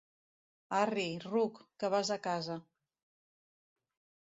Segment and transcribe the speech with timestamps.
[0.77, 2.59] Arri, ruc, que vas a casa.